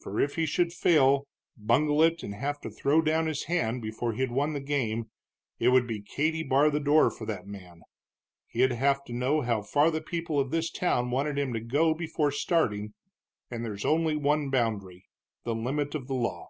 "For 0.00 0.18
if 0.18 0.34
he 0.34 0.44
should 0.44 0.72
fail, 0.72 1.28
bungle 1.56 2.02
it, 2.02 2.24
and 2.24 2.34
have 2.34 2.60
to 2.62 2.68
throw 2.68 3.00
down 3.00 3.28
his 3.28 3.44
hand 3.44 3.80
before 3.80 4.12
he'd 4.12 4.32
won 4.32 4.54
the 4.54 4.60
game, 4.60 5.10
it 5.60 5.68
would 5.68 5.86
be 5.86 6.02
Katy 6.02 6.42
bar 6.42 6.68
the 6.68 6.80
door 6.80 7.12
for 7.12 7.26
that 7.26 7.46
man. 7.46 7.82
He'd 8.48 8.72
have 8.72 9.04
to 9.04 9.12
know 9.12 9.42
how 9.42 9.62
far 9.62 9.92
the 9.92 10.00
people 10.02 10.40
of 10.40 10.50
this 10.50 10.68
town 10.68 11.12
wanted 11.12 11.38
him 11.38 11.52
to 11.52 11.60
go 11.60 11.94
before 11.94 12.32
starting, 12.32 12.94
and 13.52 13.64
there's 13.64 13.84
only 13.84 14.16
one 14.16 14.50
boundary 14.50 15.06
the 15.44 15.54
limit 15.54 15.94
of 15.94 16.08
the 16.08 16.14
law. 16.14 16.48